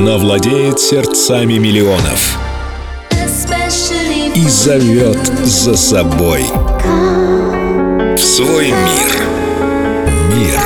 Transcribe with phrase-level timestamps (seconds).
[0.00, 2.38] Она владеет сердцами миллионов
[4.34, 6.42] и зовет за собой
[8.16, 9.12] в свой мир.
[10.34, 10.58] Мир.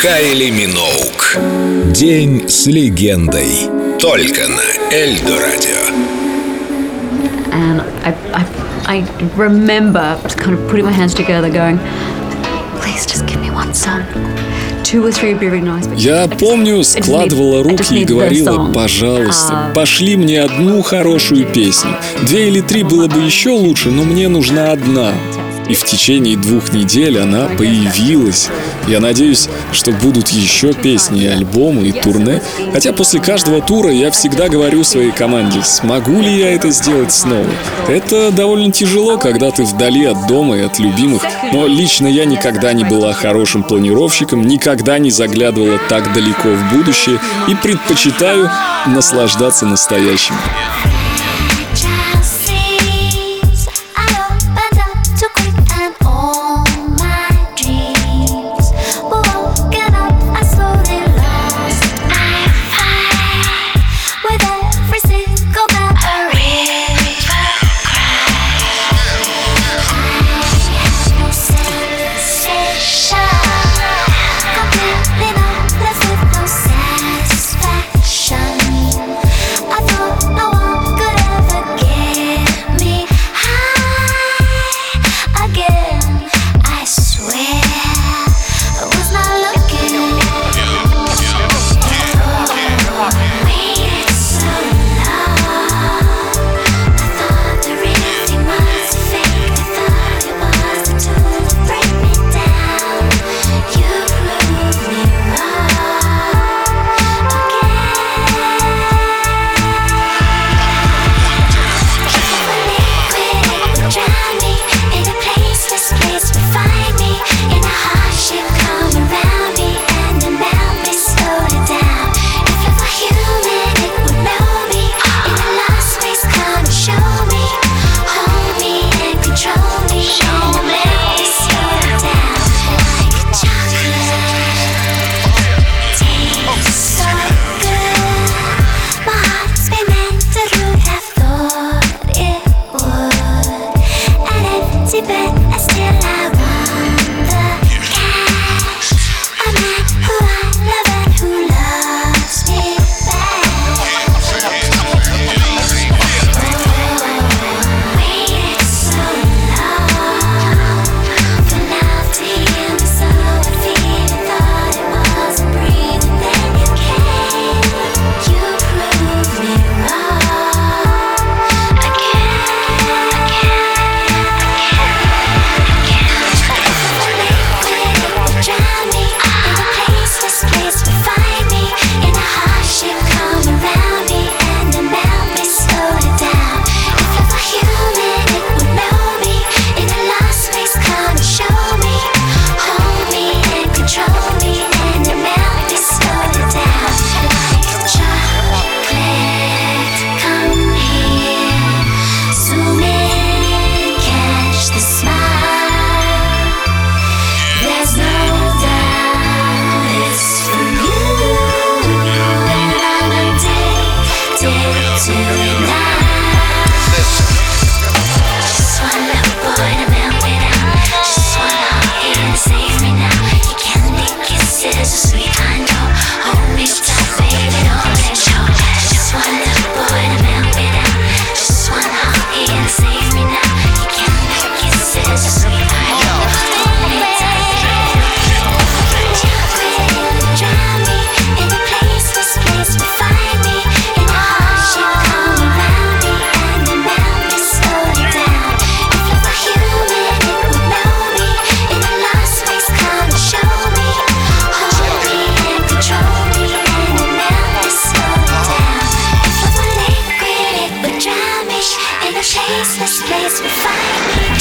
[0.00, 1.36] Кайли Миноук.
[1.92, 3.68] День с легендой.
[3.98, 5.82] Только на Эльдо Радио.
[8.86, 9.04] I
[9.34, 11.80] remember just kind of putting my hands together, going,
[12.80, 14.06] please just give me one son.
[15.96, 21.92] Я помню, складывала руки и говорила, пожалуйста, пошли мне одну хорошую песню.
[22.26, 25.12] Две или три было бы еще лучше, но мне нужна одна.
[25.68, 28.48] И в течение двух недель она появилась.
[28.88, 32.42] Я надеюсь, что будут еще песни, и альбомы, и турне.
[32.72, 37.46] Хотя после каждого тура я всегда говорю своей команде, смогу ли я это сделать снова.
[37.88, 41.22] Это довольно тяжело, когда ты вдали от дома и от любимых.
[41.52, 47.18] Но лично я никогда не была хорошим планировщиком, никогда не заглядывала так далеко в будущее
[47.48, 48.50] и предпочитаю
[48.86, 50.34] наслаждаться настоящим.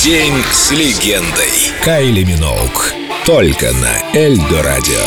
[0.04, 1.72] День с легендой.
[1.84, 2.92] Кайли Миноук.
[3.24, 5.06] Только на Эльдо Радио.